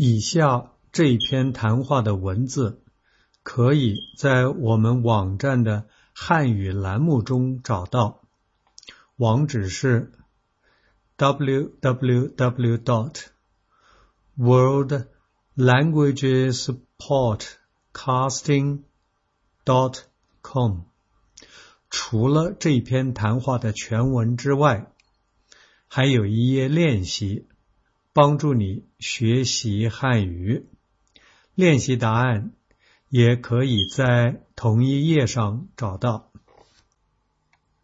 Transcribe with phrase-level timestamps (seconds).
[0.00, 2.84] 以下这篇谈话的文字
[3.42, 8.22] 可以在我们网站的汉语栏目中找到，
[9.16, 10.12] 网址是
[11.16, 13.24] www dot
[14.36, 15.06] world
[15.56, 18.82] languages podcasting
[19.64, 20.02] dot
[20.42, 20.82] com。
[21.90, 24.92] 除了这篇谈话的全文之外，
[25.88, 27.48] 还有一页练习，
[28.18, 30.66] 帮助你学习汉语。
[31.54, 32.50] 练习答案
[33.08, 36.32] 也可以在同一页上找到。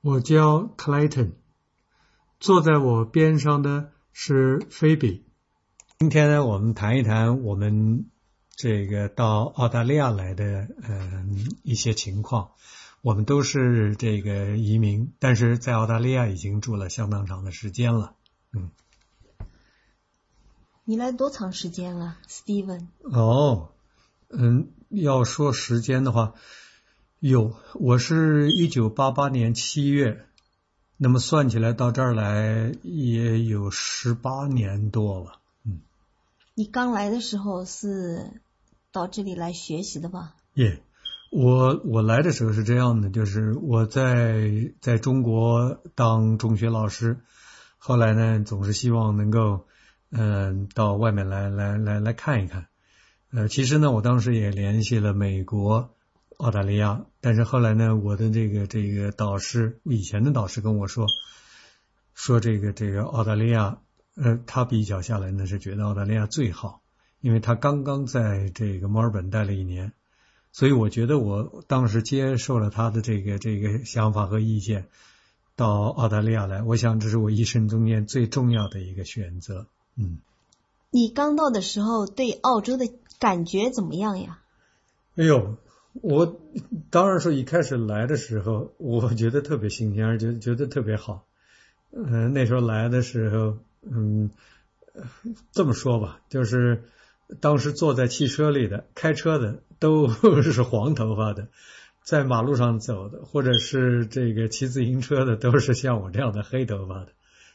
[0.00, 1.32] 我叫 Clayton，
[2.40, 5.26] 坐在我边上的是菲比。
[5.98, 8.06] 今天呢，我们谈一谈我们
[8.56, 12.52] 这个到澳大利亚来的嗯一些情况。
[13.02, 18.14] 我们都是这个移民，但是在澳大利亚已经住了相当长的时间了。
[18.54, 18.70] 嗯，
[20.84, 22.86] 你来多长时间了，Steven？
[23.02, 23.68] 哦，
[24.28, 26.34] 嗯，要说时间的话，
[27.20, 30.26] 有，我是一九八八年七月，
[30.96, 35.38] 那么算起来到这儿来也有十八年多了。
[35.64, 35.80] 嗯，
[36.54, 38.40] 你刚来的时候是
[38.90, 40.34] 到这里来学习的吧？
[40.54, 40.82] 耶。
[41.30, 47.20] 我我来的时候是这样的，就是我在在中国当中学老师，
[47.78, 49.64] 后来呢总是希望能够
[50.14, 52.66] 嗯到外面来来来来看一看，
[53.32, 55.94] 呃其实呢我当时也联系了美国、
[56.36, 61.06] 澳大利亚，但是后来呢我的这个这个导师以前的导师跟我说
[62.14, 63.78] 说这个这个澳大利亚，
[64.14, 66.82] 呃他比较下来呢是觉得澳大利亚最好，
[67.20, 69.92] 因为他刚刚在这个墨尔本待了一年。
[70.54, 74.88] 所以我觉得我当时接受了他的这个这个想法和意见，
[75.56, 79.68] 到澳大利亚来，我想这是我一生中间最重要的一个选择。
[79.96, 80.18] 嗯，
[80.90, 82.86] 你刚到的时候对澳洲的
[83.18, 84.40] 感觉怎么样呀？
[85.16, 85.56] 哎呦，
[85.92, 86.40] 我
[86.90, 91.26] 当然说一开始来的时候，我觉得特别新鲜，而且觉得特别好。
[91.90, 94.30] 嗯，那时候来的时候，嗯，
[95.52, 96.84] 这么说吧，就是
[97.40, 99.62] 当时坐在汽车里的开车的。
[99.82, 100.06] 都
[100.42, 101.48] 是黄头发的，
[102.04, 107.08] 在马路上走的，或者是这个骑自行车的，都是像我这样的黑头发的。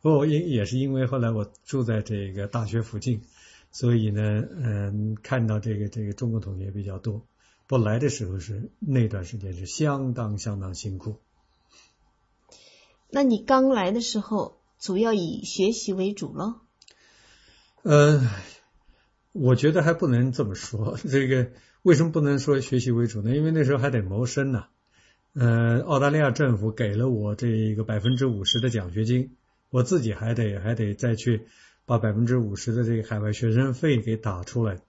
[0.00, 3.22] 不过因也是因为后来我住在这个大学附近，
[3.70, 7.26] 所以呢，嗯，看到这个这个中国同学比较多。
[7.66, 11.16] 不来的时候是那段时间是相当相当辛苦。
[13.10, 16.60] 那你刚来的时候主要以学习为主喽？
[17.82, 18.28] 嗯，
[19.32, 21.50] 我觉得还不能这么说，这个。
[21.82, 23.34] 为什么不能说学习为主呢？
[23.34, 24.64] 因为那时候还得谋生呢。
[25.34, 29.36] 呃，澳大利亚政府给了我这一个百分之五十的奖学金，
[29.70, 31.46] 我自己还得还得再去
[31.84, 34.80] 把百分之五十的这个海外学生费给打出来。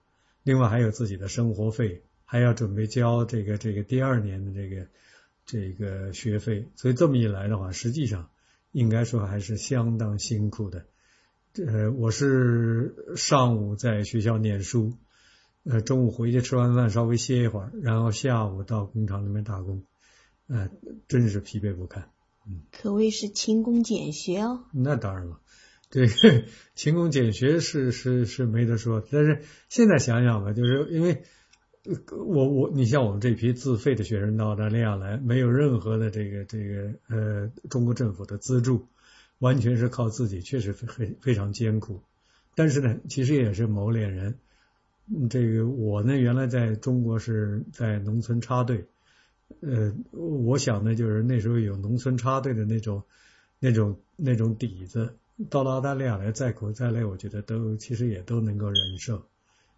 [0.42, 4.86] 另外还有自己的生活费，还要准备交这个这个第二年的这个
[5.44, 6.68] 这个学费。
[6.76, 8.30] 所以这么一来的话，实际上
[8.72, 10.86] 应该说还是相当辛苦的。
[11.66, 14.94] 呃，我是上午在学校念书。
[15.64, 19.84] 呃，中午回去吃完饭稍微歇一会儿，然后下午到工厂里面打工，
[20.46, 20.70] 呃，
[21.06, 22.08] 真是疲惫不堪。
[22.46, 24.64] 嗯，可谓是勤工俭学哦。
[24.72, 25.40] 那当然了，
[25.90, 26.08] 对，
[26.74, 29.02] 勤工俭学是是是没得说。
[29.10, 31.22] 但是现在想想吧，就是因为
[32.10, 38.86] 我我你像我们这批自费的学生到澳大利亚来，没有任何的这个这个呃中国政府的资助，
[39.38, 42.02] 完全是靠自己，确实非非常艰苦。
[42.54, 44.38] 但是呢，其实也是磨练人。
[45.28, 48.86] 这个我呢，原来在中国是在农村插队，
[49.60, 53.02] 呃，我想呢，就是那时候有农村插队的那种、
[53.58, 55.16] 那种、那种底子，
[55.50, 59.26] 到了澳大利亚来，再苦再累，我觉得都其实也都能够忍受。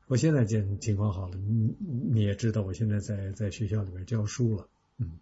[0.07, 1.75] 我现在见情况好了，你
[2.13, 4.69] 你也知道，我现在在在学校里面教书了，
[4.99, 5.19] 嗯。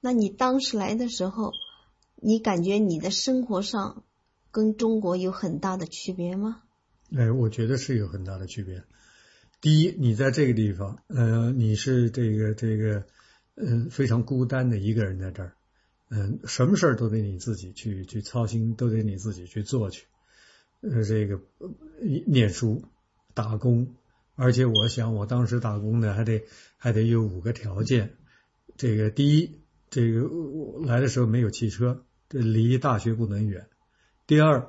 [0.00, 1.52] 那你当时来的时候，
[2.16, 4.04] 你感觉你的生活上
[4.50, 6.62] 跟中国有很大的区别吗？
[7.16, 8.82] 哎，我觉得是有很大的区别。
[9.62, 13.06] 第一，你在这个地方，呃，你是这个这个，
[13.54, 15.54] 嗯，非常孤单的一个人在这儿，
[16.10, 20.06] 嗯，什么事儿都得你自己去去操心，都得你自己去做去。
[20.80, 21.40] 呃，这个
[22.26, 22.82] 念书、
[23.34, 23.94] 打工，
[24.34, 26.42] 而且我想，我当时打工呢，还得
[26.76, 28.16] 还得有五个条件。
[28.76, 29.60] 这个第一，
[29.90, 30.28] 这个
[30.84, 33.68] 来的时候没有汽车，这离大学不能远。
[34.26, 34.68] 第二。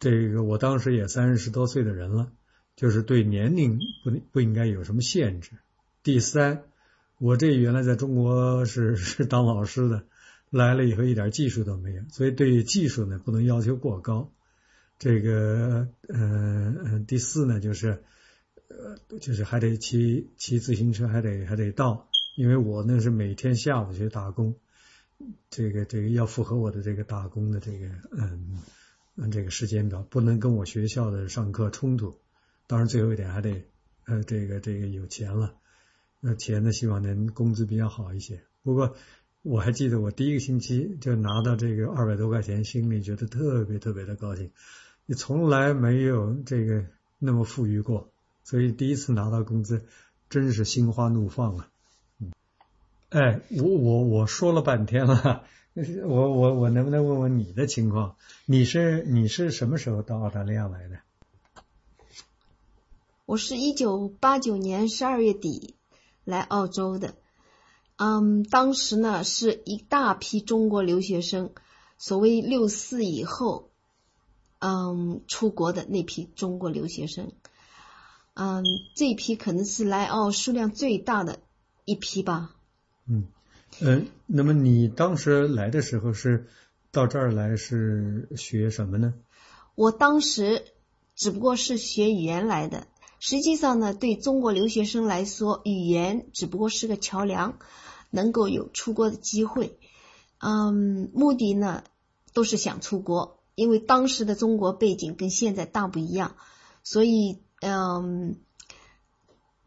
[0.00, 2.32] 这个我当时也三十多岁的人了，
[2.76, 5.52] 就是对年龄不不应该有什么限制。
[6.02, 6.64] 第三，
[7.18, 10.04] 我这原来在中国是是当老师的，
[10.50, 14.32] 来了以后一点技术都没有，所以对技术呢不能要求过高。
[14.98, 18.02] 这个呃呃第四呢就是
[18.68, 24.56] 呃就是还得骑骑自行车，还得还得到，因为我呢是每天下午去打工，
[25.50, 27.86] 这个这个要符合我的这个打工的这个
[28.16, 28.60] 嗯
[29.16, 32.18] 嗯这个时间表，不能跟我学校的上课冲突。
[32.72, 33.64] 当然最后一点还得
[34.06, 35.56] 呃这个这个有钱了，
[36.20, 38.40] 那钱呢希望能工资比较好一些。
[38.62, 38.96] 不过
[39.42, 44.52] 我还记得我第一个星期就拿到这个二百多块钱，心里觉得特别特别的高兴。
[45.04, 46.86] 你从来没有这个
[47.18, 48.10] 那么富裕过，
[48.42, 49.84] 所以第一次拿到工资，
[50.30, 51.68] 真是心花怒放啊！
[52.20, 52.32] 嗯，
[53.10, 55.44] 哎，我我我说了半天了，
[56.06, 58.16] 我我我能不能问问你的情况？
[58.46, 61.00] 你是你是什么时候到澳大利亚来的？
[63.32, 65.74] 我是一九八九年十二月底
[66.22, 67.14] 来澳洲的。
[67.96, 71.48] 嗯，当时呢是一大批中国留学生，
[71.96, 73.70] 所谓六四以后。
[74.58, 77.32] 嗯，出国的那批中国留学生，
[78.34, 78.62] 嗯，
[78.94, 81.38] 这批可能是来澳数量最大的
[81.86, 82.54] 一批吧。
[83.08, 83.28] 嗯，
[83.80, 86.48] 嗯，那么你当时来的时候是
[86.90, 89.14] 到这儿来是学什么呢？
[89.74, 90.66] 我当时
[91.16, 92.86] 只不过是学语言来的，
[93.24, 97.56] 实际上呢，对中国留学生来说，语言只不过是个桥梁，
[98.10, 99.78] 能够有出国的机会。
[100.38, 101.84] 嗯，目的呢
[102.34, 103.38] 都是想出国。
[103.54, 106.34] 因为当时的中国背景跟现在大不一样，
[106.82, 108.40] 所以嗯，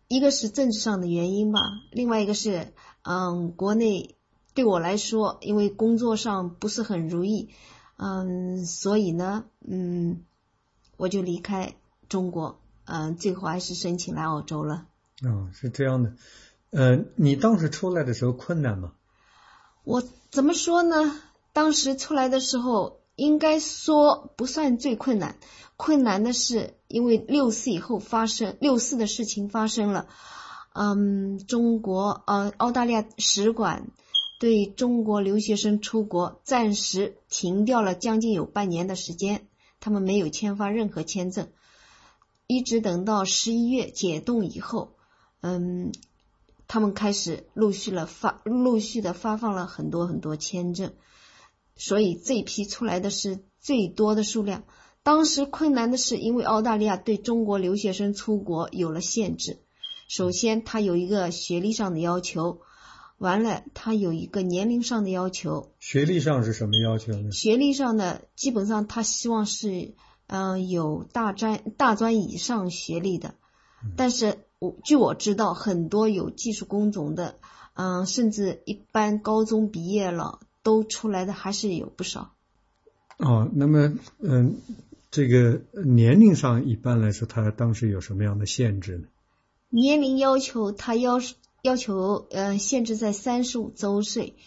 [0.10, 1.62] 一个是政治上的原因吧，
[1.92, 2.74] 另外一个是
[3.04, 4.18] 嗯，国内
[4.54, 7.52] 对我来说，因为工作上不是很如意，
[7.96, 10.26] 嗯，所以呢，嗯，
[10.98, 11.76] 我就离开
[12.10, 14.86] 中国，嗯，最后还是申请来澳洲了。
[15.24, 16.14] 哦，是这样的，
[16.72, 18.94] 呃，你当时出来的时候困难吗？
[19.84, 21.20] 我怎么说呢？
[21.54, 23.02] 当时出来的时候。
[23.18, 25.38] 应该说不算最困难，
[25.78, 30.10] 困难的是因为六四以后发生六四的事情发生了，
[30.74, 33.88] 嗯，中国呃澳大利亚使馆
[34.38, 39.48] 对中国留学生出国暂时停掉了将近有半年的时间，
[39.80, 41.48] 他们没有签发任何签证，
[42.48, 44.96] 一直等到十一月解冻以后，
[45.42, 45.92] 嗯，
[46.68, 50.94] 他们开始陆续了发陆续的发放了很多很多签证。
[51.76, 54.64] 所以这批出来的是最多的数量。
[55.04, 59.60] 当时困难的是，因为澳大利亚对中国留学生出国有了限制。
[60.08, 62.62] 首先，他有一个学历上的要求，
[63.18, 65.74] 完了，他有一个年龄上的要求。
[65.80, 67.32] 学历上是什么要求呢？
[67.32, 69.96] 学历上的基本上他希望是，
[70.28, 73.36] 嗯，有大专、大专以上学历的。
[73.96, 77.36] 但是我据我知道，很多有技术工种的，
[77.74, 80.40] 嗯，甚至一般高中毕业了。
[80.66, 82.34] 都出来的还是有不少。
[83.20, 84.56] 哦，那么嗯，
[85.12, 89.08] 这个年龄上一般来说，他当时有什么样的限制呢？
[89.70, 91.20] 年龄要求他要
[91.62, 94.38] 要求呃限制在三十五周岁，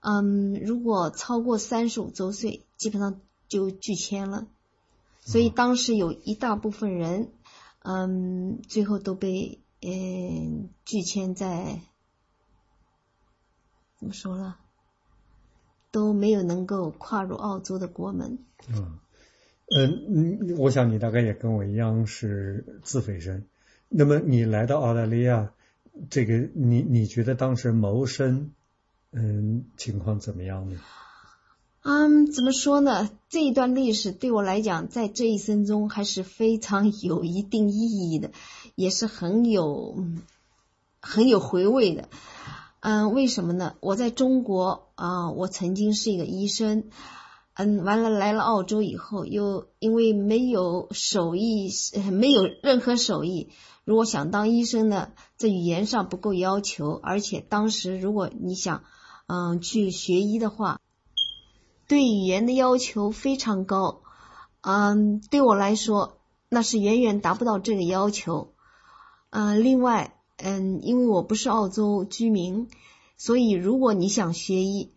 [0.00, 4.48] 嗯，如果超过三十五周岁，基本上就拒签了。
[5.30, 7.30] 所以当时有一大部分人，
[7.80, 11.82] 嗯，最后都被嗯拒签在
[13.98, 14.58] 怎么说了？
[15.90, 18.38] 都没有能够跨入澳洲的国门。
[18.68, 18.98] 嗯，
[19.76, 23.44] 嗯，我想你大概也跟我一样是自费生。
[23.90, 25.52] 那么你来到澳大利亚，
[26.08, 28.52] 这个你你觉得当时谋生，
[29.12, 30.80] 嗯，情况怎么样呢？
[31.82, 33.08] 嗯，怎么说呢？
[33.28, 38.32] 这一段历史对我来讲，在这一生中还是非常 有一定意义的，
[38.74, 39.96] 也是很有
[41.00, 42.08] 很有回味的。
[42.80, 43.74] 嗯，为什么呢？
[43.80, 46.84] 我在中国啊，我曾经是一个医生，
[47.54, 51.70] 嗯，完了来了澳洲以后，又因为没有手艺，
[52.12, 53.48] 没有任何手艺。
[53.84, 58.82] 如果想当医生呢，在语言上不够要求，而且当时如果你想
[59.26, 60.80] 嗯去学医的话，
[61.88, 64.02] 对语言的要求非常高，
[64.60, 66.18] 嗯，对我来说
[66.48, 68.52] 那是远远达不到这个要求，
[69.30, 70.14] 嗯，另外。
[70.40, 72.68] 嗯，因为我不是澳洲居民，
[73.16, 74.92] 所以如果你想学医，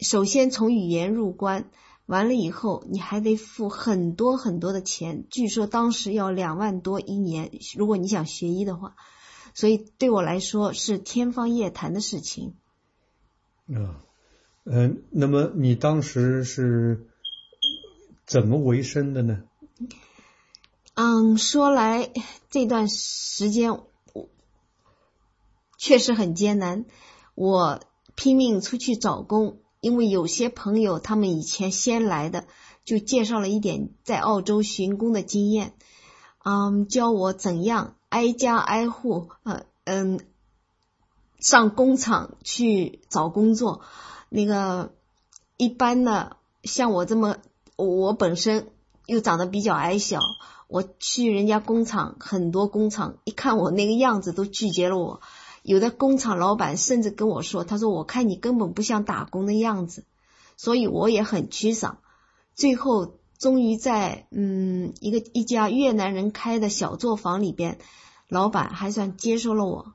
[0.00, 1.70] 首先从语言入关，
[2.06, 7.50] 完了以后你还得付很多很多的钱，据说当时要两万多一年。
[7.76, 8.96] 如果你想学医的话，
[9.52, 12.54] 所以对我来说是天方夜谭的事情。
[13.66, 13.94] 嗯，
[14.64, 17.06] 嗯，那么你当时是
[18.26, 19.42] 怎么为生的呢？
[20.94, 22.10] 嗯，说来
[22.50, 24.28] 这段时间我。
[25.76, 26.86] 确实很艰难，
[27.34, 27.80] 我
[28.14, 32.46] 拼命出去找工，因为有些朋友他们以前先来的，
[32.84, 35.74] 就介绍了一点在澳洲寻工的经验，
[36.42, 40.20] 嗯，教我怎样挨家挨户，呃嗯，
[41.38, 43.82] 上工厂去找工作。
[44.28, 44.92] 那个
[45.56, 47.36] 一般的，像我这么，
[47.76, 48.68] 我本身
[49.06, 50.20] 又长得比较矮小，
[50.68, 55.20] 我去人家工厂，很多工厂一看我那个样子都拒绝了我。
[55.62, 60.04] 有的工厂老板甚至跟我说：“他说我看你根本不像打工的样子。”
[60.56, 61.98] 所以我也很沮丧。
[62.54, 67.78] 最后，终于在嗯一个一家越南人开的小作坊里边，
[68.28, 69.94] 老板还算接受了我。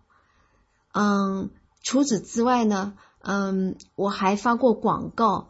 [0.92, 5.50] 嗯，除此之外呢，嗯，我还发过广告。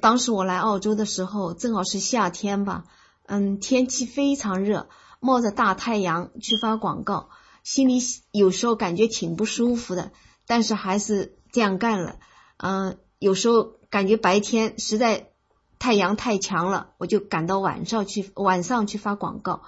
[0.00, 2.84] 当时我来澳洲的时候，正好是夏天吧，
[3.26, 4.88] 嗯，天气非常热，
[5.20, 7.28] 冒着大太阳去发广告。
[7.64, 7.98] 心里
[8.30, 10.12] 有时候感觉挺不舒服的，
[10.46, 12.16] 但是还是这样干了。
[12.58, 15.30] 嗯，有时候感觉白天实在
[15.78, 19.62] 太阳太强了，我就赶到晚上去，晚上去发广告。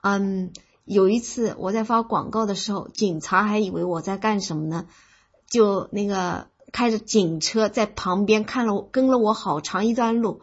[0.00, 0.52] 嗯，
[0.84, 4.86] 有一次我在发广告的时候，警察还以为我在干什么呢，
[5.48, 10.42] 就那个开着警车在旁边看了跟了我好长一段路，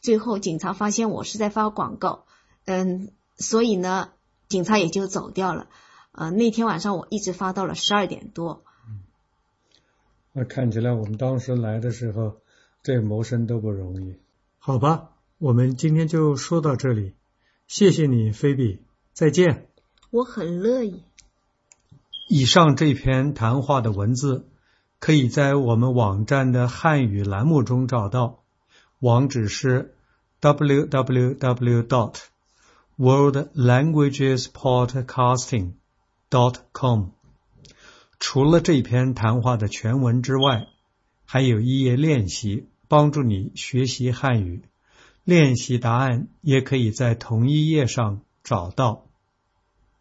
[0.00, 2.24] 最后警察发现我是在发广告，
[2.64, 4.10] 嗯，所以呢，
[4.48, 5.68] 警察也就走掉了。
[6.10, 8.64] 呃，那天晚上我一直发到了十二点多。
[10.32, 12.38] 那看起来我们当时来的时候，
[12.82, 14.16] 这谋生都不容易。
[14.58, 17.14] 好吧，我们今天就说到这里，
[17.68, 19.68] 谢谢你，菲比，再见。
[20.10, 21.04] 我很乐意。
[22.28, 24.48] 以上这篇谈话的文字
[25.00, 28.42] 可以在我们网站的汉语栏目中找到，
[28.98, 29.94] 网址是
[30.40, 31.86] www.
[31.86, 32.16] dot
[32.98, 35.72] worldlanguagespodcasting.
[36.30, 37.10] dot com。
[38.18, 40.66] 除了这篇谈话的全文之外，
[41.24, 44.64] 还有一页练习，帮助你学习汉语。
[45.24, 49.06] 练习答案也可以在同一页上找到。